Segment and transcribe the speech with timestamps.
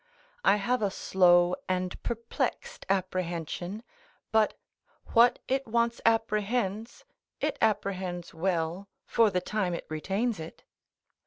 [0.43, 3.83] I have a slow and perplexed apprehension,
[4.31, 4.55] but
[5.13, 7.05] what it once apprehends,
[7.39, 10.63] it apprehends well, for the time it retains it.